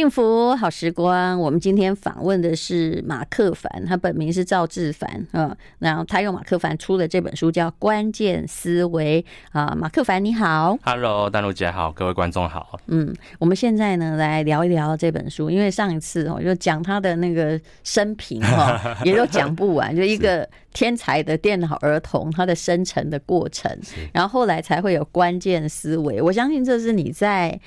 [0.00, 23.70] 幸福好时光，我们今天访问的是马克凡，他本名是赵志凡，嗯，然后他用马克凡出的这本书叫《关键思维》啊，马克凡你好，Hello，丹露姐好，各位观众好，嗯，我们现在呢来聊一聊这本书，因为上一次我就讲他的那个生平哈， 也都讲不完，就一个天才的电脑儿童他的生成的过程，
[24.14, 27.60] 然后后来才会有关键思维，我相信这是你在。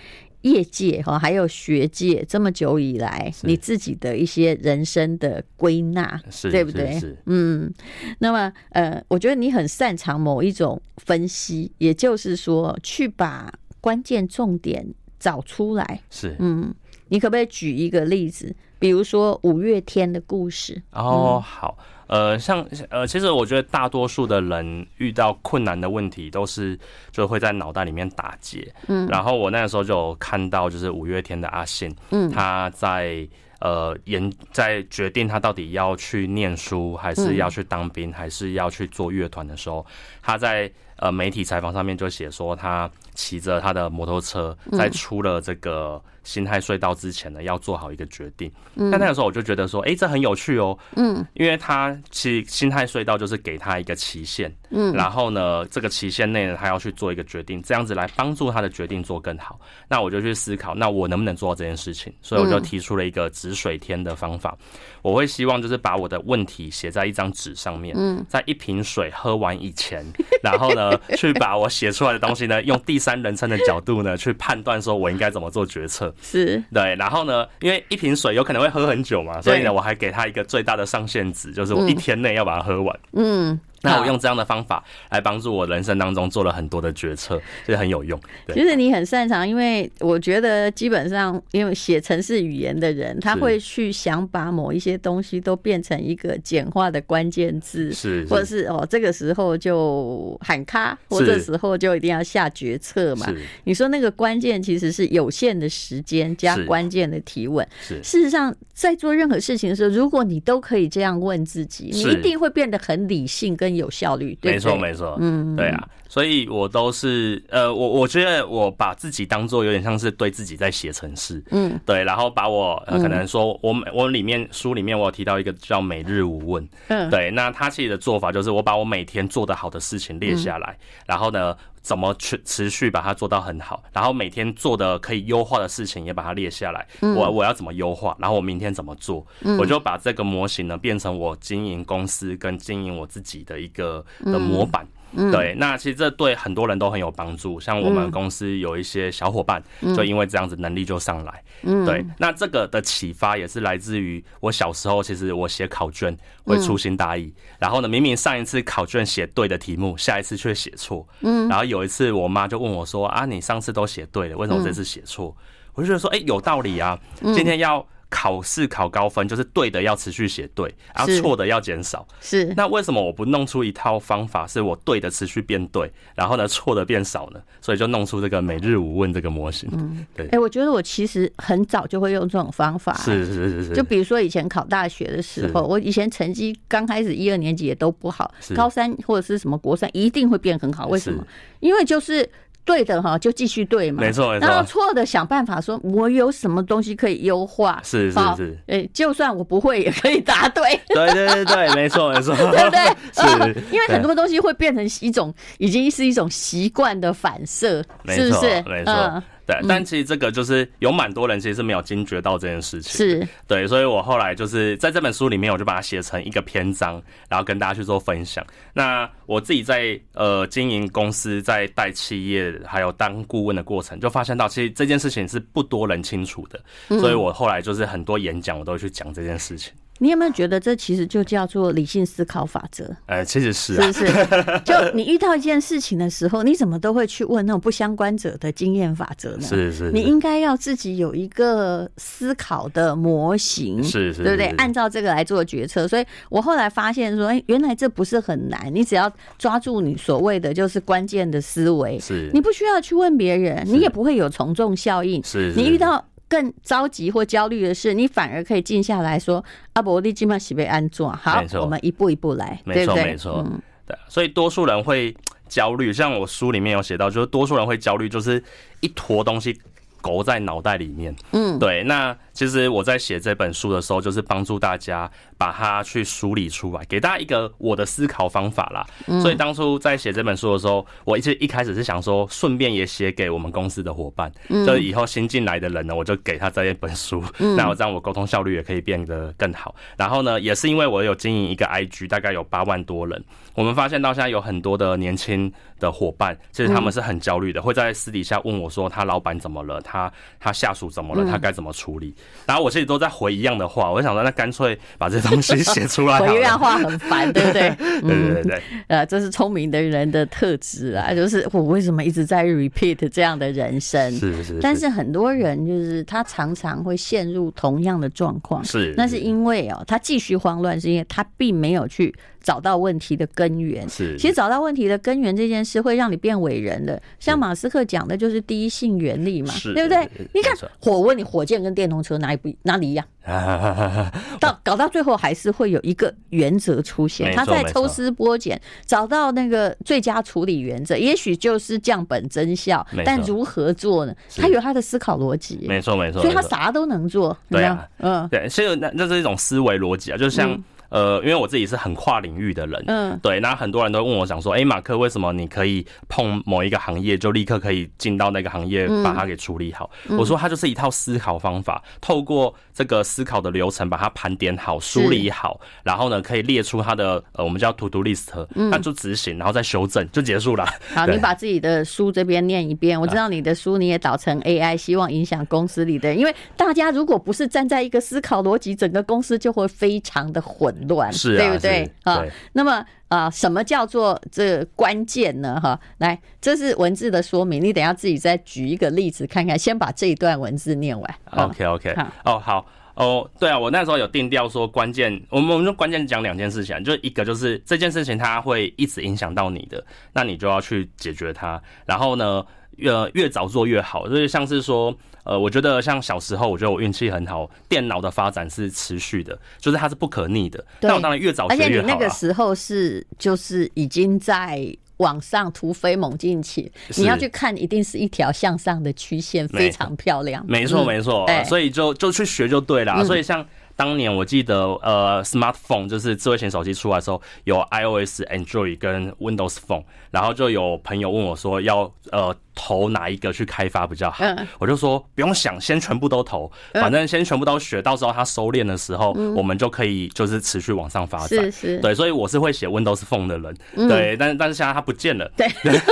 [0.44, 7.02] 业界哈，还有学界，这么久以来，你自己的一些人生的归纳，对不对？
[7.26, 7.74] 嗯，
[8.20, 14.86] 那么呃，我觉得你很擅长某一种分析，也就是说，去把关键重点
[15.20, 16.02] 找出来。
[16.10, 16.74] 是，嗯，
[17.08, 18.56] 你可不可以举一个例子？
[18.80, 20.82] 比如说五月天的故事。
[20.92, 21.78] 哦，好。
[22.14, 26.78] 呃，像呃，其实我觉得大多数的人遇到困难的问题，都是
[27.12, 28.72] 就会在脑袋里面打结。
[28.88, 33.28] 嗯，然后我那个时候就有看到，就是五月天的阿信，嗯，他在
[33.62, 39.84] 呃研在决定他到底要去念书，还是要去当兵，还是要去做乐团的时候，
[40.22, 40.72] 他在
[41.04, 46.02] 呃媒体采访上面就写说，他骑着他的摩托车，在出了这个。
[46.24, 48.50] 新泰隧道之前呢，要做好一个决定。
[48.76, 50.78] 嗯，但那个时候我就觉得说，哎、欸，这很有趣哦。
[50.96, 54.50] 嗯，因为他其新泰隧道就是给他一个期限。
[54.70, 59.60] 嗯，然后呢，这个期限内呢，他要去做一个决定，这样子来帮助他的决定做更好。
[59.90, 62.14] 那我就去思考，那我能不能做到这件事情？
[62.22, 64.58] 所以我就提出了一个止水天的方法。
[65.02, 70.06] 我会希望就是把我的问题写在一张纸上面，嗯，在一瓶水喝完以前，
[70.42, 76.14] 然后呢，去把我写出来的东西呢，用第三人称的角度呢，去判断说我应该怎么做决策。
[76.22, 83.00] 是对，然后呢，因为一瓶水有可能会喝很久嘛，所以呢，我还给他一个最大的上限值，就是我一天内要把它喝完。
[83.14, 83.60] 嗯。
[83.84, 88.20] 那我用这样的方法来帮助我人生当中做了很多的决策，这很有用。
[88.54, 103.28] 其实你很擅长，因为我觉得基本上，因为写程式语言的人，他会去想把某一些东西都变成一个简化的关键字，是，或者是哦，这个时候就喊卡，或者时候就一定要下决策嘛。
[103.66, 107.68] 你说那个关键其实是有限的时间加关键的提问。
[107.82, 113.74] 是，事实上在做任何事情的时候，如果你都可以这样问自己，你一定会变得很理性跟。
[113.74, 139.24] 有效率，对对，没错没错，嗯，对啊，所以我都是呃，我我觉得我把自己当做有点像是对自己在写程式，嗯，对，然后把我、呃、可能说我我里面书里面我有提到一个叫每日五问，嗯，对，那他其实的做法就是我把我每天做得好的事情列下来，然后呢，怎么去持续把它做到很好，然后每天做的可以优化的事情也把它列下来，我我要怎么优化，然后我明天怎么做，
[139.60, 144.84] 我就把这个模型呢变成我经营公司跟经营我自己的一个的模板。
[144.86, 147.60] 嗯、对，那其实这对很多人都很有帮助。
[147.60, 149.62] 像我们公司有一些小伙伴，
[149.96, 151.44] 就因为这样子能力就上来。
[151.62, 161.08] 嗯，对，那这个的启发也是来自于我小时候，其实我写考卷会粗心大意，然后呢，明明上一次考卷写对的题目，下一次却写错。
[161.22, 165.36] 嗯，然后有一次我妈就问我说：“啊，你上次都写对了，为什么这次写错？”
[165.76, 172.08] 我就觉得说：“哎，有道理啊，今天要。”考试考高分，就是对的要持续写对，然后错的要减少。
[172.22, 177.42] 是，那为什么我不弄出一套方法，是我对的持续变对，然后呢错的变少呢？
[177.60, 179.68] 所以就弄出这个每日五问这个模型。
[179.74, 180.28] 嗯，对。
[180.28, 182.94] 哎，我觉得我其实很早就会用这种方法。
[182.94, 183.74] 是是是是。
[183.74, 190.88] 就比如说以前考大学的时候，我以前成绩刚开始一二年级也都不好，高三或者是什么国三一定会变很好。
[190.88, 191.26] 为什么？
[191.60, 192.30] 因为就是。
[192.66, 194.02] 对的哈，就继续对嘛。
[194.02, 194.48] 没错没错。
[194.48, 197.80] 然后错的想办法说，我有什么东西可以优化。
[197.84, 198.58] 是是是。
[198.68, 200.64] 哎，就算我不会，也可以答对。
[200.88, 202.36] 对对对对，没错没错。
[202.52, 202.80] 对不对？
[203.14, 203.62] 是。
[203.72, 208.62] 因为很多东西会变成一种，已经是一种习惯的反射，是不是？
[208.66, 209.24] 没错。
[209.46, 212.92] 对，但其实这个就是有蛮多人其实是没有惊觉到这件事情。
[212.94, 218.46] 是，对，所以我后来就是在这本书里面，我就把它写成一个篇章，然后跟大家去做分享。
[218.74, 226.62] 那我自己在呃经营公司、在带企业，还有当顾问的过程，就发现到其实这件事情是不多人清楚的，
[227.00, 229.74] 所以我后来就是很多演讲我都会去讲这件事情。
[230.04, 232.94] 你有没有觉得这其实就叫做理性思考法则？
[233.06, 234.60] 呃，其实是，啊是不是？
[234.66, 239.48] 就你遇到一件事情的时候，你怎么都会去问那种不相关者的经验法则呢？
[239.48, 244.48] 是是，你应该要自己有一个思考的模型，是是，对不对？
[244.58, 245.88] 按照这个来做决策。
[245.88, 255.24] 所以我后来发现说，哎，原来这不是很难，你只要抓住你所谓的就是关键的思维，是，你不需要去问别人，你也不会有从众效应。
[255.24, 256.04] 是，你遇到。
[256.34, 259.44] 更着急或焦虑的是，你反而可以静下来说
[259.74, 261.12] ：“阿伯，你今晚喜被安坐？
[261.12, 263.96] 好，我们一步一步来，没错，没错，嗯，对。
[264.10, 265.16] 所以多数人会
[265.48, 268.44] 焦虑，像我书里面有写到，就是多数人会焦虑，就是
[268.80, 269.56] 一坨东西
[270.02, 271.16] 勾在脑袋里面。
[271.34, 271.84] 嗯，对。
[271.84, 278.86] 那其实我在写这本书的时候，就是帮助大家把它去梳理出来，给大家一个我的思考方法啦。
[279.22, 287.24] 所以当初在写这本书的时候，我一直一开始是想说，顺便也写给我们公司的伙伴，就是以后新进来的人呢，我就给他这一本书。
[287.56, 289.76] 那我这样我沟通效率也可以变得更好。
[289.96, 299.80] 然后呢，也是因为我有经营一个 IG，大概有八万多人，我们发现到现在有很多的年轻的伙伴，其实他们是很焦虑的，会在私底下问我说，他老板怎么了？
[299.82, 301.24] 他他下属怎么了？
[301.30, 302.16] 他该怎么处理？
[302.46, 306.20] 然后我自己都在回一样的话，我想说，那干脆把这东西 写出来。
[306.20, 307.70] 回一样话很烦，对不对？
[308.02, 308.62] 对对对对。
[308.88, 314.12] 呃，这是聪明的人的特质啊，就是我为什么一直在 repeat 这样的人生？
[314.12, 314.60] 是是是。
[314.62, 318.94] 但是很多人就是他常常会陷入同样的状况，是。
[318.98, 322.14] 那是因为哦，他继续慌乱，是因为他并没有去。
[322.44, 327.02] 找到问题的根源是，其实找到问题的根源这件事会让你变伟人的。
[327.20, 330.08] 像马斯克讲的就是第一性原理嘛，对不对？
[330.34, 333.06] 你看，我问你，火箭跟电动车哪里不哪里一样？
[334.42, 344.14] 到搞到最后还是会有一个原则出现，他在抽丝剥茧，找到那个最佳处理原则，也许就是降本增效，但如何做呢？
[344.36, 347.38] 他有他的思考逻辑，没错没错，所以他啥都能做。
[347.50, 350.62] 对啊，嗯，对，所以那那是一种思维逻辑啊，就像。
[350.94, 359.90] 呃，因为我自己是很跨领域的人，嗯，对，那很多人都问我，想说，哎，马克，为什么你可以碰某一个行业，就立刻可以进到那个行业，把它给处理好？
[360.20, 370.64] 我说，它就是一套思考方法，透过这个思考的流程，把它盘点好、梳理好，然后呢，可以列出它的呃，我们叫 to do list，那就执行，然后再修正，就结束了。
[370.94, 382.24] 好，你把自己的书这边念一遍，我知道你的书你也导成 AI，希望影响公司里的人，因为大家如果不是站在一个思考逻辑，整个公司就会非常的混乱，是啊，对不对啊？
[382.54, 385.60] 那么啊，什么叫做这关键呢？
[385.62, 389.58] 哈，来，这是文字的说明，你等下自己再举一个例子看看。
[389.58, 391.16] 先把这一段文字念完。
[391.32, 391.96] OK OK，
[392.26, 392.66] 哦好
[392.96, 399.84] 哦，对啊，我那时候有定调说关键，我们我们就关键讲两件事情，就一个就是这件事情它会一直影响到你的，
[400.14, 401.62] 那你就要去解决它。
[401.86, 402.46] 然后呢，
[402.78, 404.96] 越越早做越好，就是像是说。
[405.26, 407.50] 呃，我觉得像小时候，我觉得我运气很好。
[407.70, 410.62] 电脑的发展是持续的，就是它是不可逆的。
[410.82, 411.66] 那我当然越早学越好。
[411.66, 414.68] 而且你那个时候是就是已经在
[414.98, 420.46] 往上突飞猛进起，你要去看，一定是一条向上的曲线，非常漂亮。
[420.46, 421.26] 没错，没错。
[421.46, 423.02] 所以就就去学就对了。
[423.06, 423.48] 所以像。
[423.76, 434.24] 当年我记得，呃，smartphone 就是智慧型手机出来的时候，有 iOS、Android 跟 Windows Phone，然后就有朋友问我说要呃投哪一个去开发比较好，
[434.60, 441.44] 我就说不用想，先全部都投，反正先全部都学，到时候它收敛的时候，我们就可以就是持续往上发展。
[441.46, 445.30] 是是，对，所以我是会写 Windows Phone 的人，对，但是但是现在它不见了。
[445.36, 445.48] 对，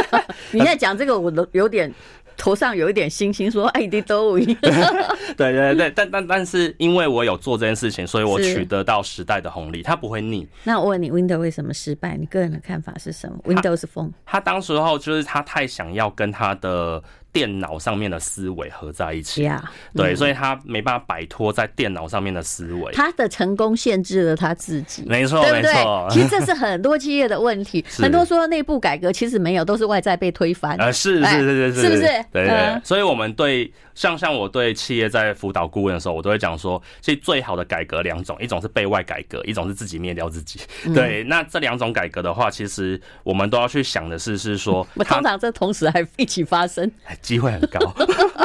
[0.52, 1.92] 你现在讲这个，我都有点。
[2.42, 4.58] 头上有一点星星，说爱的都一样。
[5.38, 10.48] 对对对，但但但是因为我有做这件事情，所以我取得到时代的红利，它不会腻。
[10.64, 12.18] 那我问你，Windows 为什么失败？
[12.18, 17.04] 你个人的看法是什么？Windows Phone，他当时候就是他太想要跟他的。
[17.34, 19.50] 电脑上面的思维合在一起，
[19.96, 22.92] 对，所以他没办法摆脱在电脑上面的思维。
[22.94, 26.08] 他的成功限制了他自己，没错，没错。
[26.12, 30.76] 其实这是很多企业的问题， 很多说内部改革其实没有，都是外在被推翻。
[30.78, 32.02] 呃，是是是是，是不是？
[32.32, 32.82] 对对。
[32.84, 40.60] 所以我们对像像我对企业在辅导顾问的时候，我都会讲说，其实最好的改革两种，一种是被外改革，一种是自己灭掉自己。
[40.94, 46.92] 对，那这两种改革的话，其实我们都要去想的是，是说， 我通常这同时还一起发生。
[47.22, 47.80] 机会很高，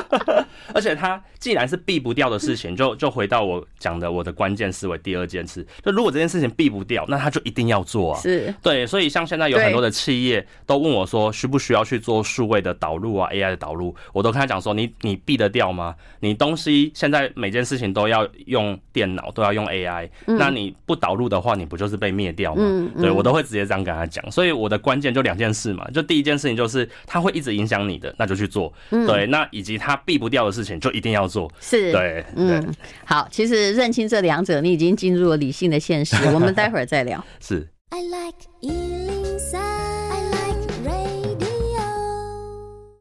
[0.74, 8.20] 而且它既然是避不掉的事情， 就就回到我讲的我的关键思维第二件事，就如果这件事情避不掉，那他就一定要做啊。
[8.20, 15.94] 是对，所以像现在有很多的企业都问我说，需不需要去做数位的导入啊，AI 的导入，我都跟他讲说，你你避得掉吗？
[16.20, 22.88] 你东西现在每件事情都要用电脑，都要用 AI，那你不导入的话，你不就是被灭掉吗？
[23.00, 24.28] 对，我都会直接这样跟他讲。
[24.30, 28.72] 所以我的关键就两件事嘛，就第一件事情就是它会一直影响你的，那就去做。
[28.90, 31.52] 对，那以及它避不掉的事情，就一定要做。
[31.60, 36.16] 是，对，嗯，好，其实认清这两者，你已经进入了理性的现实。
[36.32, 37.22] 我们待会儿再聊。
[37.40, 37.68] 是。
[37.90, 38.36] I like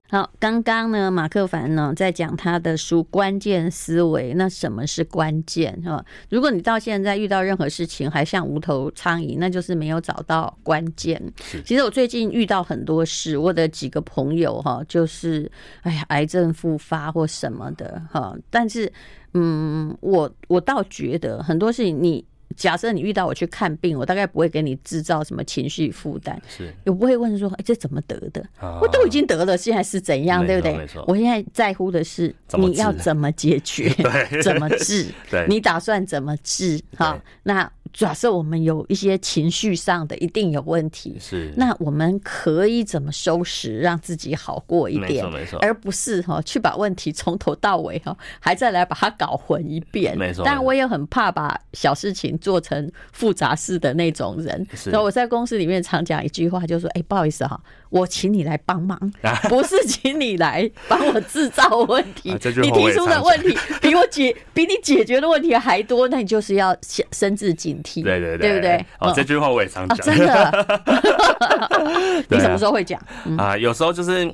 [0.07, 4.33] 好，刚刚呢，马克凡呢在讲他的书《关键思维》。
[4.35, 5.81] 那什么是关键？
[5.83, 11.19] 哈，如果你到现在遇到任何事情还像无头苍蝇，那就是没有找到关键。
[11.65, 18.35] 其实我最近遇到很多事，我的几个朋友哈，就是哎呀，癌症复发或什么的哈。
[18.51, 18.91] 但是，
[19.33, 22.23] 嗯，我我倒觉得很多事情你。
[22.55, 28.45] 假设你遇到我去看病，我大概不会给你制造什么情绪负担，是，我不会问说，哎，这怎么得的？
[28.81, 30.87] 我都已经得了，现在是怎样，对不对？
[31.07, 33.89] 我现在在乎的是你要怎么解决，
[34.41, 35.07] 怎么治，
[35.49, 36.81] 你打算怎么治？
[36.95, 37.71] 好，那。
[37.95, 45.09] 假设我们有一些情绪上的一定有问题，是那我们可以怎么收拾，让自己好过一点？
[45.09, 50.17] 没错，没错，而不是哈去把问题从头到尾哈还再来把它搞混一遍。
[50.17, 54.67] 没错，但我也很怕把小事情做成复杂事的那种人。
[54.75, 57.57] 所以我在公司里面常讲一句话，就是说：“哎，不好意思哈，
[57.89, 58.99] 我请你来帮忙，
[59.47, 62.33] 不是请你来帮我制造问题。
[62.61, 66.75] 你提出的问题比我解比你解决的问题还多，那你就是要
[67.13, 68.85] 深自警。”对对对，对不对？
[68.99, 69.97] 哦，这句话我也常讲。
[70.05, 70.77] 真的，
[72.29, 72.99] 你什么时候会讲
[73.37, 73.57] 啊？
[73.57, 74.29] 有时候就是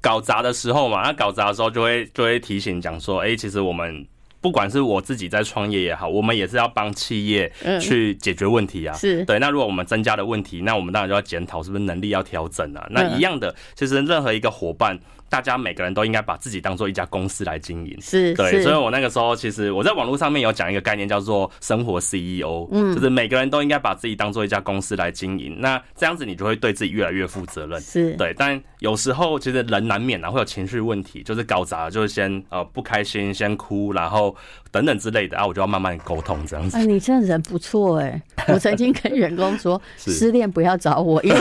[0.00, 1.02] 搞砸的时候嘛。
[1.02, 4.06] 那搞砸的时候就会就会提醒讲说，哎，其实我们
[4.40, 8.94] 不管是我自己在创业也好，我们也是要帮企业去解决问题啊。
[8.94, 9.38] 是对。
[9.38, 12.86] 那如果我们增加了问题，那我们当然就要检讨是不是能力要调整啊。
[12.90, 14.98] 那一样的，其实任何一个伙伴。
[15.28, 28.12] 大家每个人都应该把自己当做一家公司来经营，是，对，所以我那个时候其实我在网络上面有讲一个概念叫做生活 CEO，嗯，就是每个人都应该把自己当做一家公司来经营，那这样子你就会对自己越来越负责任，是。
[28.16, 28.34] 对。
[28.38, 34.34] 但有时候其实人难免啊会有情绪问题，就是搞砸，就是先呃不开心，先哭，然后
[34.70, 36.76] 等等之类的啊，我就要慢慢沟通这样子。
[36.76, 41.40] 哎，你这人不错哎，我曾经跟员工说， 失恋不要找我，因为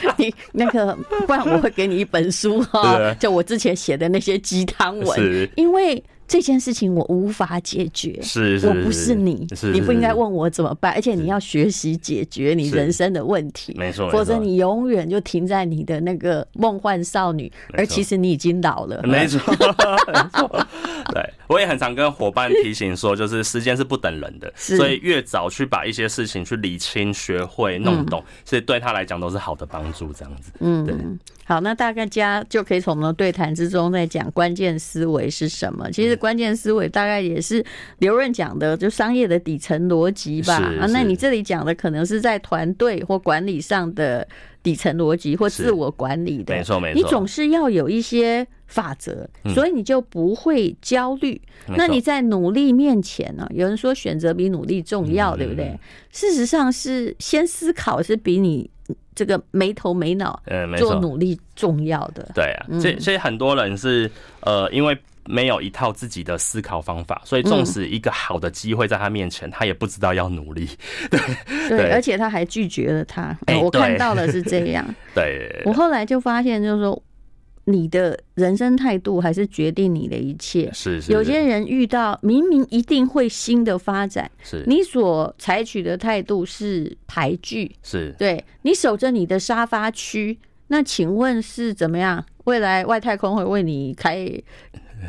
[0.16, 3.14] 你那个不然我会给你一本书哈。
[3.20, 5.18] 就我之前写的那些鸡汤文，
[5.56, 19.40] 因为这件事情我无法解决，是，我不是你，你不应该问我怎么办，而且你要学习解决你人生的问题，没错，否则你永远就停在你的那个梦幻少女，而其实你已经老了，没错，
[20.12, 20.66] 没错，
[21.12, 30.96] 对，我也很常跟伙伴提醒说，就是时间是不等人的，所以越早去把一些事情去理清、学会、弄懂，所以对他来讲都是好的帮助，这样子，嗯，对。
[31.48, 35.88] 好，那大家就可以从我们的对谈之中在讲关键思维是什么。
[35.92, 37.64] 其实关键思维大概也是
[37.98, 40.56] 刘润讲的，就商业的底层逻辑吧。
[40.56, 44.26] 啊，那你这里讲的可能是在团队或管理上的
[44.62, 46.54] 底层逻辑或自我管理的。
[46.54, 47.00] 没错没错。
[47.00, 51.40] 你总是要有一些法则，所以你就不会焦虑。
[51.68, 53.46] 那你在努力面前呢？
[53.50, 55.78] 有人说选择比努力重要，对不对？
[56.10, 58.70] 事实上是先思考是比你。
[59.16, 62.30] 这个没头没脑，嗯，做努力重要的。
[62.34, 64.08] 对啊，所以所以很多人是
[64.40, 64.96] 呃，因为
[65.28, 70.68] 没有一套自己的思考方法，所以纵使一个好的机会在他面前，他也不知道要努力。
[71.10, 71.20] 对
[71.68, 73.36] 对，而且他还拒绝了他。
[73.62, 74.86] 我看到的是这样。
[75.14, 77.02] 对，我后来就发现，就是说。
[77.68, 80.70] 你的人生态度还是决定你的一切。
[80.72, 92.24] 是是，有些人遇到明明一定会新的发展，是你所采取的态度是排拒，是对你守着你的沙发区，那请问是怎么样？
[92.44, 94.30] 未来外太空会为你开？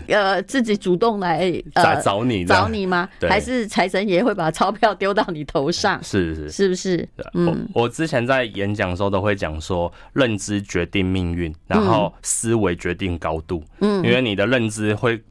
[0.07, 3.09] 呃，自己主动来呃找你找你吗？
[3.21, 6.01] 还是财神爷会把钞票丢到你头上？
[6.03, 7.09] 是是是不是？
[7.33, 13.63] 嗯，我之前在演讲的时候都会讲说，认知决定命运，然后思维决定高度。
[13.79, 15.21] 嗯，因为你的认知会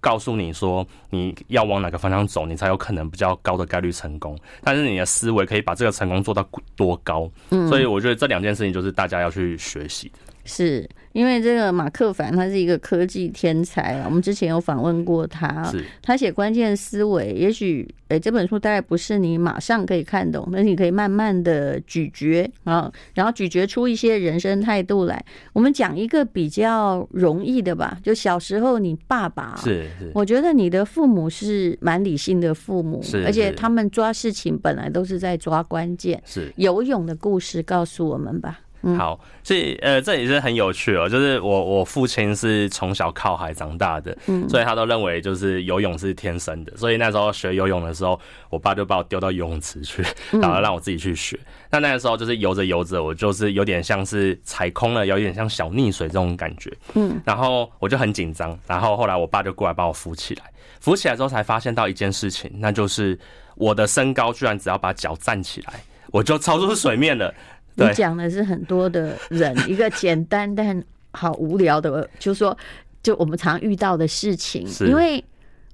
[0.00, 4.38] 告诉你说你要往哪个方向走，你才有可能比较高的概率成功。
[4.62, 6.46] 但是你的思维可以把这个成功做到
[6.76, 7.30] 多高？
[7.50, 10.18] 嗯，所以我觉得这两件事情就是大家要去学习的。
[10.46, 15.72] 是因为这个马克凡他是一个科技天才啊，我们之前有访问过他，
[16.02, 25.24] 他写关键思维，也许诶这本书大概不是你马上可以看懂，但是你可以慢慢的咀嚼啊，然后咀嚼出一些人生态度来。
[25.52, 36.52] 我们讲一个比较容易的吧，就小时候你爸爸是是，我觉得你的父母是蛮理性的父母，是，而且他们抓事情本来都是在抓关键，是。
[36.56, 38.60] 游泳的故事告诉我们吧。
[38.96, 41.08] 好，所以呃，这也是很有趣哦。
[41.08, 46.76] 就是我我父亲是从小靠海长大的，嗯，所以他都认为就是游泳是天生的。
[46.76, 50.04] 所以那时候学游泳的时候，我爸就把我丢到游泳池去，
[50.40, 51.36] 然后让我自己去学。
[51.68, 58.56] 那那个时候就是游着游着，我就是有点像是踩空了，有点像小溺水这种感觉，嗯，然后我就很紧张。
[58.68, 60.44] 然后后来我爸就过来把我扶起来，
[60.80, 63.18] 扶起来之后才发现到一件事情，那就是
[63.56, 65.80] 我的身高居然只要把脚站起来，
[66.12, 67.34] 我就超出水面了。
[67.76, 72.56] 你讲的是很多的人一个简单但好无聊的，就是说，
[73.02, 74.66] 就我们常遇到的事情。
[74.80, 75.22] 因为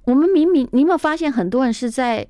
[0.05, 2.25] 我们明明，你有没有发现很多人是在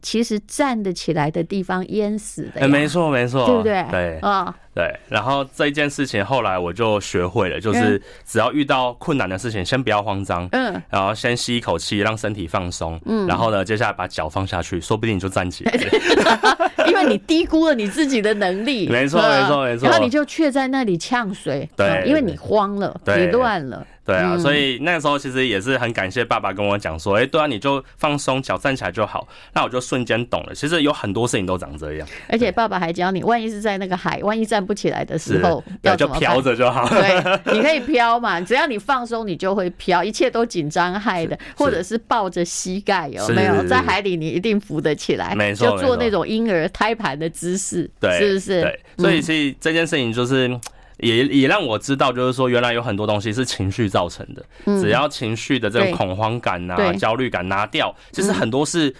[0.00, 2.60] 其实站得起来的地方淹死的。
[2.60, 3.86] 哎，没错没错，对不对？
[3.90, 4.18] 对。
[4.20, 4.44] 啊。
[4.44, 15.72] 哦对，然后这一件事情后来我就学会了，就是只要遇到困难的事情，先不要慌张，嗯，然后先吸一口气，让身体放松，嗯，然后呢，接下来把脚放下去，说不定你就站起来。
[15.72, 23.84] 了， 因为你低估了你自己的能力，没错没错没错，然后你就却在那里呛水，对，因为你慌了，你乱了。
[24.08, 29.28] 对啊，所以那个时候其实也是很感谢爸爸跟我讲说，哎，对啊，你就放松脚站起来就好。
[29.52, 32.08] 那我就瞬间懂了，其实有很多事情都长这样。
[32.26, 36.88] 而且爸爸还教你，万一是在那个海，万一站不起来的时候，要就飘着就好。
[36.88, 40.02] 对，你可以飘嘛，只要你放松，你就会飘。
[40.02, 43.62] 一切都紧张害的，或者是抱着膝盖，有没有？
[43.68, 45.34] 在海里你一定浮得起来。
[45.34, 48.62] 没错，就做那种婴儿胎盘的姿势，对，是不是？
[48.62, 50.58] 对，所以其实这件事情就是。
[50.98, 54.44] 也也让我知道，就是说，原来有很多东西是情绪造成的。
[54.80, 58.94] 只要情绪的这种恐慌感啊、焦虑感拿掉，其实很多是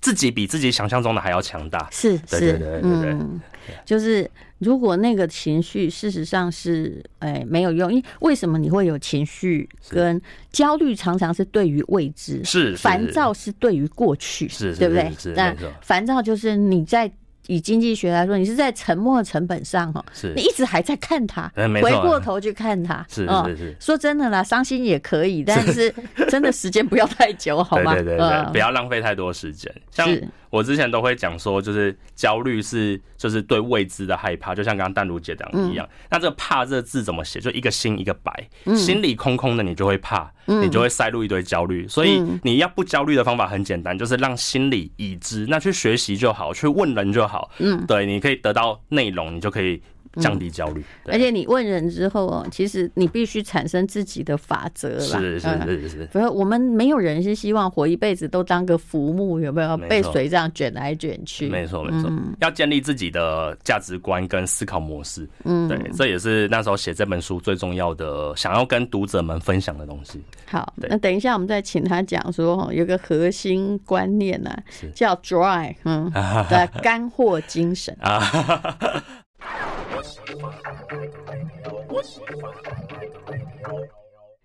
[0.00, 1.88] 自己比自己想象中的还要强大。
[1.90, 3.16] 是，对对对对对。
[3.84, 9.68] 就是如果那个情绪事实上是哎没有用，因为为什么你会有情绪？
[9.88, 10.20] 跟
[10.50, 15.10] 焦虑常常是对于未知，是烦躁是对于过去，是，对不对？
[15.34, 17.10] 那烦躁就是你在。
[17.46, 21.50] 以经济学来说，你是在沉没成本上哈，是你一直还在看它，
[21.82, 23.76] 回过头去看它，是是是。
[23.80, 25.92] 说真的啦，伤心也可以，但是
[26.28, 27.94] 真的时间不要太久， 好吗？
[27.94, 29.72] 对对对，不要浪费太多时间。
[29.90, 30.08] 像
[30.52, 35.88] 我之前都会讲说，就是焦虑是就是对未知的害怕，就像刚刚淡如姐讲一样。
[36.10, 37.40] 那这个怕这个字怎么写？
[37.40, 41.88] 就一个心一个白，心里空空的，你就会怕，你就会塞入一堆焦虑。
[41.88, 47.50] 所以你要不焦虑的方法很简单，就是让心里已知，那去学习就好，去问人就好。
[47.58, 49.82] 嗯，对，你可以得到内容，你就可以。
[50.20, 55.18] 降低焦虑，嗯，而且你问人之后哦，其实你必须产生自己的法则啦。
[55.18, 56.08] 是是是是。
[56.12, 59.76] 不是，我们没有人是希望活一辈子都当个浮木，有没有？
[59.88, 61.48] 被水这样卷来卷去。
[61.48, 65.28] 没错没错，要建立自己的价值观跟思考模式。
[65.44, 70.22] 嗯，对，这也是那时候写这本书最重要的，想要跟读者们分享的东西。
[70.46, 74.50] 好，那等一下我们再请他讲说，有个核心观念呢，
[74.94, 76.10] 叫 “dry”，嗯，
[76.50, 78.22] 的干货精神啊。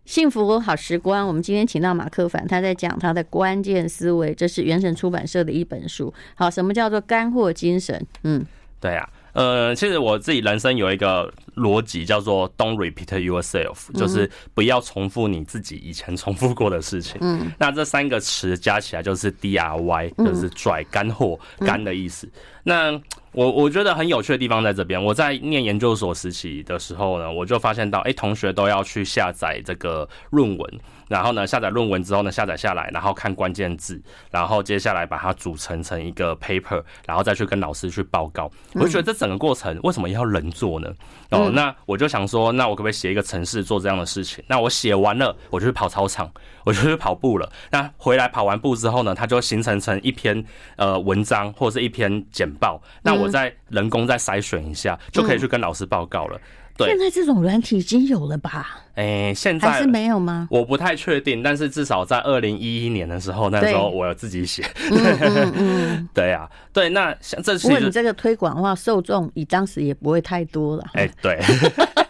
[0.05, 6.13] 幸福好时光，我们今天请到马克凡，他在讲他的关键思维，这是原神出版社的一本书。
[6.35, 8.05] 好，什么叫做干货精神？
[8.23, 8.45] 嗯，
[8.79, 9.09] 对呀、啊。
[9.33, 17.17] 呃，其实我自己人生有一个逻辑叫做 “Don't repeat yourself”，就是不要重复你自己以前重复过的事情。
[17.21, 22.29] 嗯，那这三个词加起来就是 DRY，就是拽干货干的意思。
[22.63, 22.91] 那
[23.31, 25.01] 我我觉得很有趣的地方在这边。
[25.01, 30.79] 我在念研究所时期的时候呢，我就发现到，哎，同学都要去下载这个论文。
[31.07, 38.51] 然后呢，下载论文之后呢，下载下来，然后看关键字，然后接下来把它组成成一个 paper，然后再去跟老师去报告。
[38.73, 40.93] 我就觉得这整个过程为什么要人做呢？
[41.29, 44.43] 哦，那我就想说，那我可不可以写一个城市做这样的事情？
[44.47, 46.31] 那我写完了，我就去跑操场，
[46.63, 47.51] 我就去跑步了。
[47.71, 50.43] 那回来跑完步之后呢，它就形成成一篇
[50.75, 52.81] 呃文章或者是一篇简报。
[53.01, 56.39] 那我再人工再筛选一下，就可以去跟老师报告了。
[56.77, 58.81] 对，现在这种软体已经有了吧？
[58.95, 60.47] 哎、欸，现在还是没有吗？
[60.49, 64.63] 我不太确定，但是至少在二零一一年的时候，那时候我有自己写。
[64.89, 70.83] 对，嗯嗯嗯、 对啊，对，那像这如果你这个推广的话，受众以当时也不会太多了。
[70.93, 71.39] 哎、欸，对，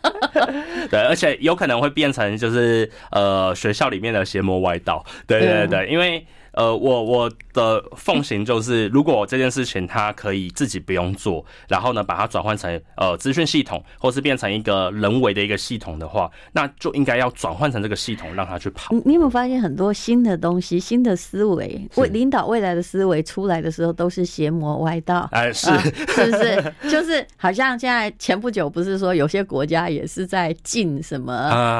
[0.90, 5.06] 对，而且有可能会变成就是呃学校里面的邪魔歪道。
[5.26, 6.26] 对对对，对，因为。
[6.58, 18.92] 呃，我我的奉行就是，如果这件事情它可以自己不用做，然后呢，把它转换成呃资讯系统，或是变成一个人为的一个系统的话，那就应该要转换成这个系统，让它去跑。
[19.06, 25.30] 你有没有发现很多新的东西、新的思维，为领导未来的思维出来的时候，都是邪魔歪道？
[25.34, 26.74] 哎，是、呃、是不是？
[26.90, 31.32] 就是好像现在前不久不是说有些国家也是在禁什么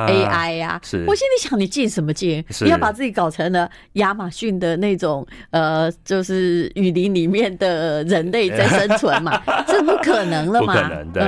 [0.08, 0.82] AI 呀、啊？
[0.84, 2.46] 是，我心里想，你禁什么禁？
[2.62, 4.67] 你要把自己搞成了亚马逊的。
[4.68, 10.74] 的那种呃，就是雨林里面的人类在生存嘛， 这不可能了嘛？
[10.74, 11.24] 不可能，对。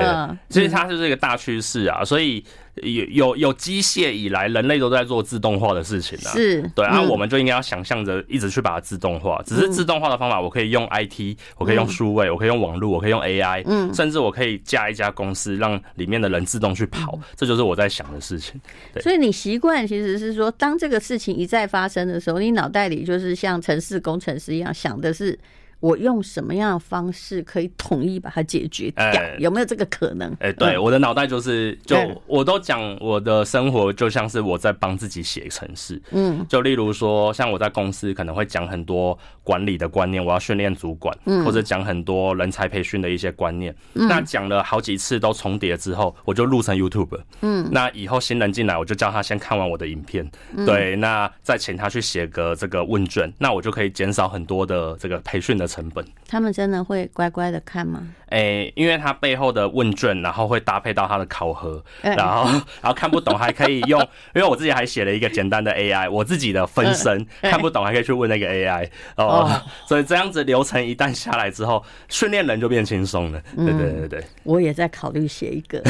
[0.49, 2.43] 所以它是这个大趋势啊，所以。
[2.81, 9.41] 有有有机械以来，人类都在做自动化的事情啊，是对啊，我们就应该要想象着一直去把它自动化。
[9.45, 18.59] 只是自动化的方法，我可以用 IT，我可以用数位，我可以用网络，我可以用 AI，嗯，甚至我可以加一家公司，让里面的人自动去跑，这就是我在想的事情。
[18.93, 25.37] 对，所以你习惯其实是说，当这个事情一再发生的时候，你脑袋里就是像城市工程师一样想的是。
[25.79, 29.03] 我用什么样的方式可以统一把它解决掉？
[29.05, 30.29] 欸、有没有这个可能？
[30.33, 36.01] 哎、欸，对，嗯、我的脑袋就是，就我都讲我的生活就像是我在帮自己写程式。
[36.11, 43.73] 嗯，就例如说，像我在公司可能会讲很多管理的观念，我要训练主管，嗯、或者讲很多人才培训的一些观念。
[43.93, 47.19] 嗯、那讲了好几次都重叠之后，我就录成 YouTube。
[47.41, 50.29] 嗯，那以后新人进来，我就叫他先看完我的影片。
[50.57, 56.03] 嗯、对，那再请他去写个这个问卷，那我就可以减少很多的这个培训的成本。
[56.27, 58.01] 他们真的会乖乖的看吗？
[58.29, 62.43] 哎、欸，因为他背后的问卷，然后会搭配到他的考核，然后
[62.81, 63.99] 然后看不懂还可以用，
[64.35, 69.49] 因为我自己还写了一个简单的 AI，我自己的分身看不懂还可以去问那个 AI 哦，
[69.87, 73.41] 所以这样子流程一旦下来之后，训练人就变轻松了。
[73.55, 75.81] 对对对对，我也在考虑写一个，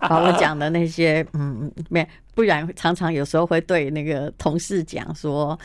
[0.00, 5.58] 把我讲的那些，嗯，没，不然常常有时候会对那个同事讲说。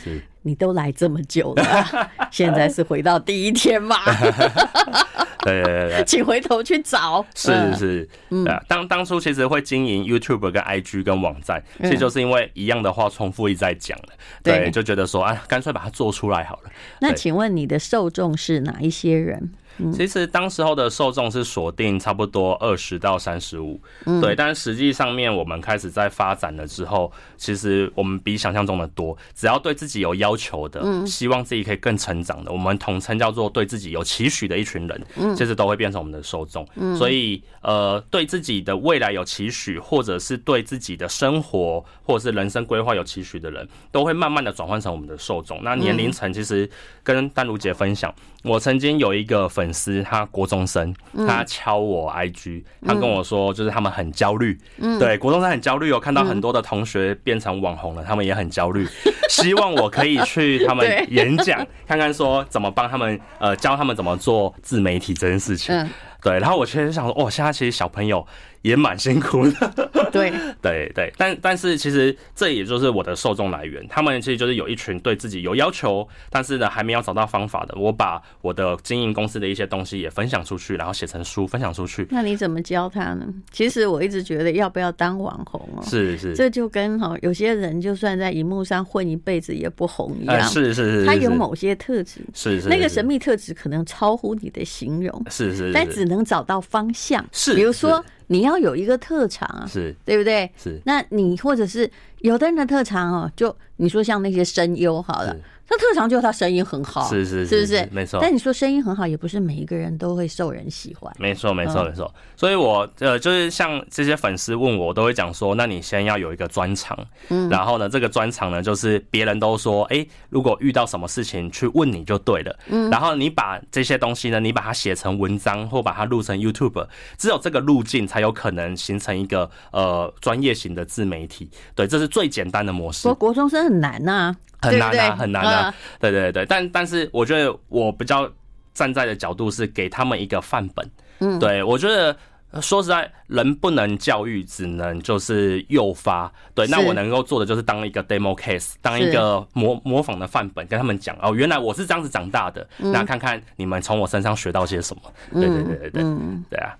[0.44, 3.98] 你都来这么久了， 现在是回到第一天嘛？
[5.44, 7.26] 对对对对，请回头去找。
[7.36, 16.72] 是是是，嗯，当当初其实会经营 YouTube 跟 IG 跟网站，其实就是因为一样的话重复一再讲了，对，就觉得说啊，干脆把它做出来好了。
[17.02, 19.52] 那请问你的受众是哪一些人？
[19.94, 23.80] 其实当时候的受众是锁定差不多二十到三十五，
[24.22, 29.18] 对，但实际上面我们开始在发展了之后，其实我们比想象中的多。
[29.36, 36.68] 只要对自己有要求的，希望自己可以更成长的，我们统称叫做对自己有期许的一群人，其实都会变成我们的受众。
[36.98, 45.62] 所以，呃，对自己的未来有期许，或者是对自己的生活或者是人生规划有期许的人，都会慢慢的转换成我们的受众。
[45.64, 46.70] 那年龄层其实
[47.04, 50.91] 跟丹如姐分享，我曾经有一个粉丝，他国中生，
[51.28, 54.58] 他敲我 IG，他跟我说，就是他们很焦虑，
[54.99, 58.88] 对，国中生很焦虑哦，看到很多的同学变成网红了，他们也很焦虑，
[59.30, 65.88] 希望我可以去他们演讲，看看说怎么帮他们，呃，教他们怎么做自媒体这件事情，
[66.21, 68.26] 对，然后我其实想说，哦，现在其实小朋友。
[68.63, 77.76] 也蛮辛苦的，对 对对，但但是其实这也就是我的受众来源，他们其实就是有一群对自己有要求，但是呢还没有找到方法的。
[77.76, 82.08] 我把我的经营公司的一些东西也分享出去，然后写成书分享出去。
[82.10, 83.28] 那你怎么教他呢？
[83.52, 98.02] 其实我一直觉得要不要当网红哦，是是，这就跟哈有些人就算在荧幕上混一辈子也不红一样，是是是，他有某些特质，是是，那个神秘特质可能超乎你的形容，是是，但只能找到方向，是，比如说。
[98.28, 100.50] 你要有一个特长啊，是对不对？
[100.58, 105.36] 是，那你或者是有的人的特长哦，就你说像那些声优好了。
[105.74, 107.90] 他特长就是他声音很好，是是是不是？
[107.92, 108.20] 没错。
[108.22, 111.12] 但你说声音很好，也不是每一个人都会受人喜欢。
[111.18, 112.14] 没错，没错，没错。
[112.36, 116.98] 所以我呃，就是像这些粉丝问我，我都会讲说，那你先要有一个专长，
[117.30, 131.50] 嗯，然后呢，这个专长呢，就是别人都说，哎，如果遇到什么事情去问你就对了，嗯，然后你把这些东西呢，你把它写成文章或把它录成 YouTube，只有这个路径才有可能形成一个呃专业型的自媒体。
[131.74, 133.08] 对，这是最简单的模式。
[133.08, 134.36] 国国中生很难呐。
[134.63, 138.30] 很难啊，很难啊，对对对，但但是我觉得我比较
[138.73, 142.15] 站在的角度是给他们一个范本，嗯，对我觉得
[142.62, 155.02] 说实在，人不能教育，只能就是诱发，对，那我能够做的就是当一个 demo case，当一个模模仿的范本，跟他们讲哦，原来我是这样子长大的，那看看你们从我身上学到些什么，
[155.34, 156.04] 对对对对对，
[156.49, 156.76] 对啊，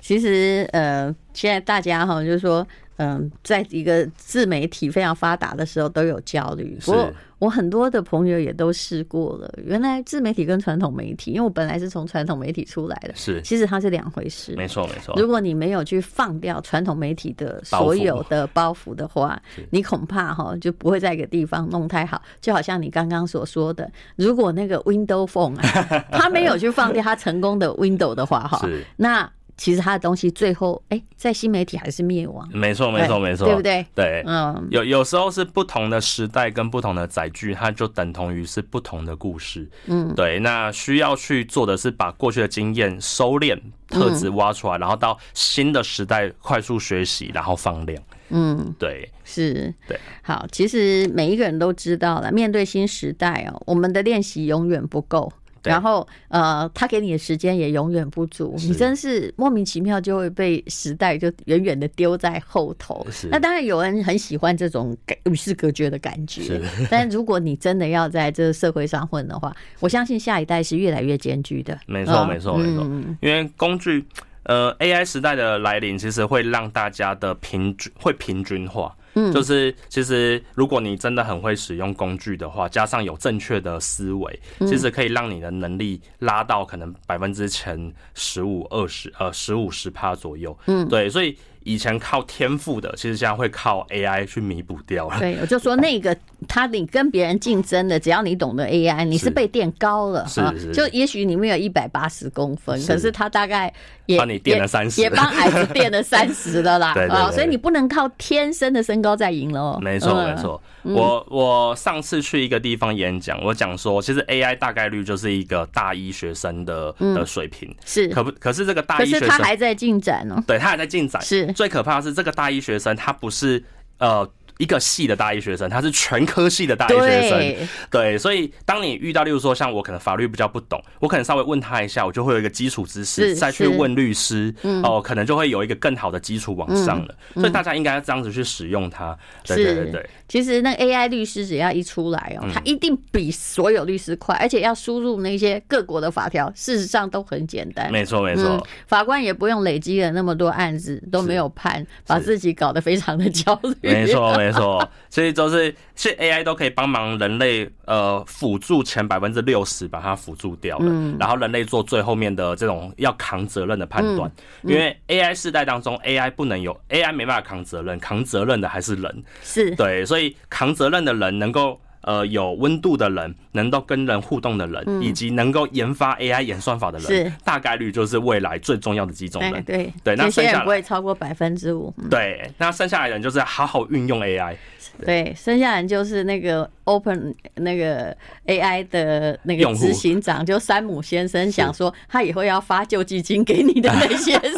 [0.00, 2.66] 其实呃，现在大家哈，就是说。
[3.02, 6.78] 嗯，在一个自媒体非常发达的时候，都有焦虑。
[6.84, 9.50] 不过我很多的朋友也都试过了。
[9.64, 14.54] 原来自媒体跟传统媒体，因为我本来是从传统媒体出来的，是其实它是两回事。
[14.54, 15.14] 没错没错。
[15.16, 22.20] 如果你没有去放掉传统媒体的所有的包袱的话，你恐怕哈就不会在一个地方弄太好。
[22.42, 29.26] 就好像你刚刚所说的，如果那个 Windows Phone 啊， 他没有去放掉他成功的 Windows 的话，哈，那。
[29.60, 32.48] 其实他的东西最后，哎，在新媒体还是灭亡。
[32.50, 33.84] 没错，没错，没错，对不对？
[33.94, 39.68] 对，嗯，有有时候是不同的时代跟不同的载具，它就等同于是不同的故事。
[39.84, 40.38] 嗯，对。
[40.38, 48.02] 那需要去做的是把过去的经验收敛、特质挖出来，然后到新的时代快速学习，然后放量。
[48.30, 50.00] 嗯，对，是，对。
[50.22, 55.30] 好，其实每一个人都知道了，面对新时代哦，我们的练习永远不够。
[55.64, 63.06] 然后，呃，他给你的时间也永远不足，你真是莫名其妙就会被时代就远远的丢在后头。
[63.30, 71.78] 那当然有人很喜欢这种与世隔绝的感觉， 但如果你真的要在这个社会上混的话，我相信下一代是越来越艰巨的。
[71.86, 72.84] 没错，没错，没错。
[73.20, 74.04] 因为工具，
[74.44, 78.96] 呃，AI 时代的来临，其实会让大家的平均会平均化。
[79.14, 90.56] 嗯，就是其实如果你真的很会使用工具的话，加上有正确的思维，其实可以让你的能力拉到可能百分之前十五、二十呃十五十趴左右。
[90.66, 91.36] 嗯，对，所以。
[91.64, 95.18] 以前靠天赋的，其实现在会靠 AI 去弥补掉了。
[95.18, 96.16] 对，我就说那个
[96.48, 100.26] 他，你跟别人竞争的，只要你懂得 AI，你是被垫高了。
[100.26, 100.72] 是是。
[100.72, 103.72] 就也许你没有一百八十公分，可是他大概
[104.06, 106.94] 也帮你垫了三十，也帮矮子垫了 三十了啦。
[106.94, 109.78] 对啊，所以你不能靠天生的身高再赢了。
[109.80, 110.60] 没错没错。
[110.82, 117.74] 我我上次去一个地方演讲，我讲说，其实 AI 大概率就是一个大一学生的的水平。
[117.84, 118.08] 是。
[118.08, 120.42] 可不可是这个大一学生，可是他还在进展哦。
[120.46, 121.20] 对，他还在进展。
[121.20, 121.50] 是。
[121.60, 123.62] 最可怕的是，这个大一学生他不是
[123.98, 124.26] 呃。
[124.60, 137.14] 一个系的大一学生，他是全科系的大一学生，对，对，所以当你遇到，例如说像我可能法律比较不懂，我可能稍微问他一下，我就会有一个基础知识，再去问律师，哦，可能就会有一个更好的基础往上了。
[137.36, 139.16] 所以大家应该要这样子去使用它。
[139.44, 147.90] 对对对对，其实那 AI 律师只要一出来哦，他一定比所有律师快，而且要输入那些各国的法条，事实上都很简单。
[147.90, 153.74] 没错没错，法官也不用累积了那么多案子都没有判，把自己搞得非常的焦虑。
[153.80, 154.88] 没错没错。
[155.08, 164.30] 所以就是，现在 AI 都可以帮忙人类，呃，辅助前百分之六十，把它辅助掉了，嗯，然后人类做最后面的这种要扛责任的判断，
[164.62, 169.74] 因为 AI 世代当中，AI 不能有 AI 没办法扛责任，扛责任的还是人，是。
[169.74, 171.80] 对，所以扛责任的人能够。
[172.02, 179.62] 呃，有温度的人，能够跟人互动的人，嗯、以及能够研发 AI 演算法的人，是大概率就是未来最重要的几种人。
[179.64, 181.92] 对对，那剩下不会超过百分之五。
[182.08, 184.56] 对，那剩下来的人就是好好运用 AI。
[185.04, 194.54] 对，剩下人就是那个 Open 那个 AI 的那个执行长，就山姆先生想说，他以后要发救济金给你的那些人。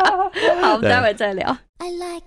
[0.62, 1.54] 好，我们待会再聊。
[1.76, 2.24] I like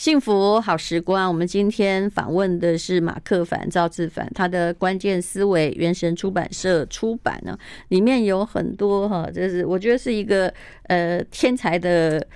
[0.00, 7.54] 幸福好时光，我们今天访问的是马克凡赵志凡，他的关键思维，原神出版社出版呢，
[7.88, 10.50] 里面有很多哈，就是我觉得是一个
[10.84, 12.26] 呃天才的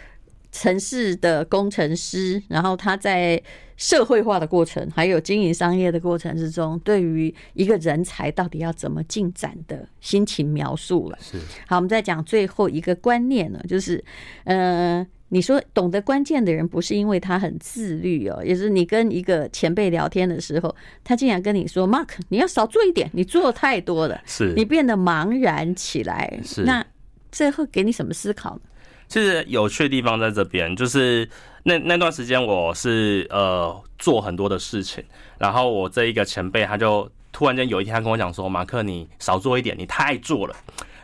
[0.53, 3.42] 城市的工程师，然后他在
[3.79, 11.16] 社会化的过程，还有经营商业的过程之中，对于一个人才到底要怎么进展的心情描述了。
[11.18, 14.05] 是，好，我们再讲最后一个观念呢，就是
[14.44, 15.07] 呃。
[15.35, 26.87] 你说懂得关键的人不是因为他很自律哦，也是你跟一个前辈聊天的时候，他竟然跟你说：“Mark，你要少做一点，你做太多了，是你变得茫然起来。”是那
[27.33, 28.61] 这会给你什么思考呢？
[29.09, 31.29] 其实有趣的地方在这边，就是
[31.64, 35.03] 那那段时间我是呃做很多的事情，
[35.37, 40.55] 然后我这一个前辈他就突然间有一天他跟我讲说：“马克，你少做一点，你太做了。”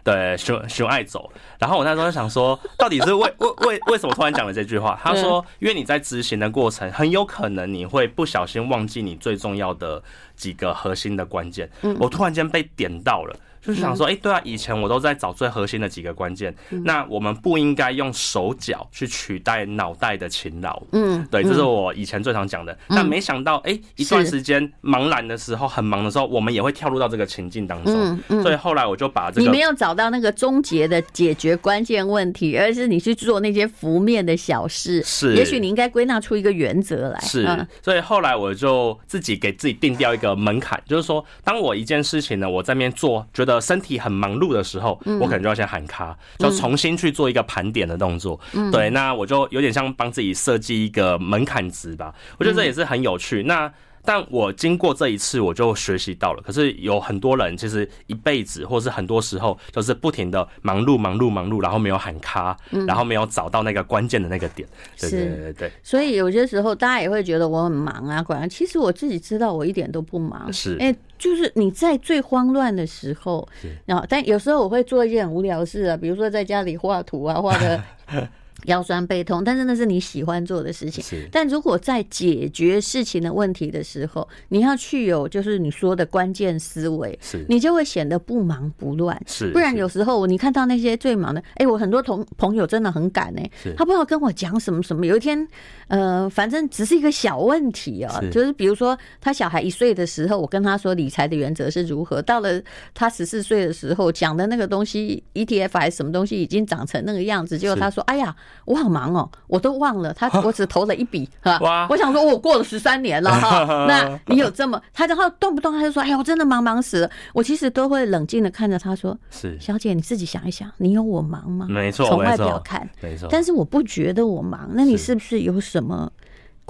[0.03, 1.31] 对，熊熊爱走。
[1.59, 4.99] 然后我那时候就想说，到底是为 为为为什么突然讲了这句话？
[5.03, 10.03] 他说，因为你在执行的过程，很有可能你会不小心忘记你最重要的
[10.37, 11.71] 几个核心的关键。
[11.99, 13.37] 我突然间被点到了。
[13.63, 16.55] 就是想说，哎，对啊，以前我都在找最核心的几个关键。
[16.85, 20.83] 那我们不应该用手脚去取代脑袋的勤劳。
[20.93, 22.77] 嗯，对，这是我以前最常讲的。
[22.89, 28.19] 但没想到，哎，一段时间茫然的时候，很忙的时候，我们也会跳入到这个情境当中。
[28.43, 35.03] 所以后来我就把这个，你没有找到那个终结的解决关键问题，而是你去做那些浮面的小事。
[35.03, 37.21] 是，也许你应该归纳出一个原则来。
[37.21, 37.47] 是，
[37.83, 43.50] 所以后来我就自己给自己定掉一个门槛，就是说，当我一件事情呢，我在面做，觉得。
[43.51, 48.39] 的身体很忙碌的时候，我可能就要先喊卡，就重新去做一个盘点的动作。
[48.71, 52.15] 对，那我就有点像帮自己设计一个门槛值吧。
[52.39, 53.43] 我觉得这也是很有趣。
[53.43, 53.71] 那
[54.05, 56.43] 但我经过这一次，我就学习到了。
[56.43, 64.69] 可是有很多人其实一辈子，或是很多时候，就是不停的忙碌、忙碌、忙碌，然后没有喊卡，然后没有找到那个关键的那个点。
[64.99, 65.73] 对对对对。
[65.83, 70.53] 所以有些时候大家也会觉得我很忙啊，果然其实我自己知道我一点都不忙。
[70.53, 70.77] 是。
[70.81, 70.95] 哎。
[71.21, 73.47] 就是你在最慌乱的时候，
[73.85, 77.85] 然后但有时候我会做一件很无聊的事啊，比如说在家里画图啊，画的。
[78.65, 81.03] 腰酸背痛，但是那是你喜欢做的事情。
[81.03, 89.21] 是，但如果在解决事情的问题的时候，你要去有就是你说的关键思维，是，你就会显得不忙不乱。
[89.27, 95.07] 是，不然有时候你看到那些最忙的，哎，我很多同朋友真的很赶哎，他不知道跟我讲什么什么。
[95.07, 95.47] 有一天，
[95.89, 102.61] 呃，反正只是一个小问题啊，就是比如说他小孩一岁的时候，我跟他说理财的原则是如何，到了
[102.95, 108.37] 他十四岁的时候讲的那个东西 ETF 还是什么东西已经长成那个样子，结果他说，哎呀。
[108.65, 119.59] 我好忙哦，我都忘了他，我只投了一笔，哈，我想说我过了十三年了 哈，那你有这么，他然后动不动他就说，哎呀，我真的忙忙死了，我其实都会冷静的看着他说，是。
[119.61, 121.67] 小姐你自己想一想，你有我忙吗？
[121.69, 126.11] 没错，从外表看，没错，但是我不觉得我忙，那你是不是有什么？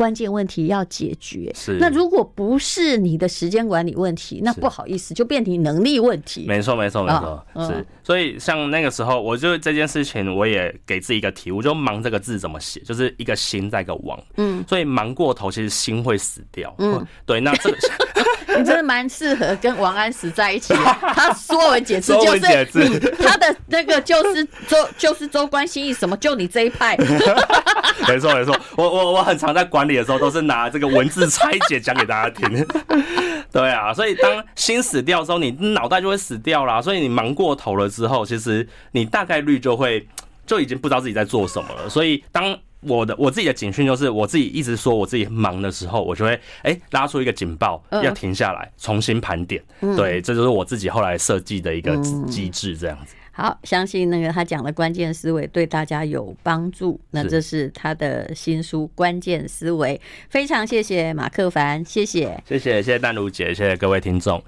[0.00, 6.46] 关键问题要解决，是那如果不是你的时间管理问题，那不好意思，就变成能力问题。
[6.48, 7.84] 没错，没错，没错，是。
[8.02, 14.18] 所以像那个时候，我就这件事情，我也给自己一个题，我就“忙”这个字怎么写，就是一个心在一个王。
[14.38, 16.74] 嗯，所以忙过头，其实心会死掉。
[16.78, 17.38] 嗯，对。
[17.38, 17.76] 那这个
[18.61, 20.75] 你真的蛮适合跟王安石在一起。
[21.14, 26.96] 他说文解字就是你，他的那个就是周就是周官心意什么，就你这一派。
[28.09, 28.57] 没错，没错。
[28.77, 32.66] 我我我很常在管理的时候，都是拿这个文字拆解讲给大家听。
[33.53, 36.81] 对啊，所以当心死掉的时候，你脑袋就会死掉啦。
[36.81, 40.07] 所以你忙过头了之后，其实你大概率就会
[40.46, 41.88] 就已经不知道自己在做什么了。
[41.88, 49.62] 所以当我的我自己的警讯就是，我自己一直说我自己忙的时候，我就会哎、欸、拉出一个警报，要停下来重新盘点。
[49.97, 53.14] 对，这就是我自己后来设计的一个机制，这样子。
[53.33, 57.01] 好，相信那个他讲的关键思维对大家有帮助。
[57.11, 59.97] 那这是他的新书《关键思维》，
[60.29, 64.38] 非常谢谢马克凡，谢谢，谢谢谢谢淡如姐，谢谢各位听众。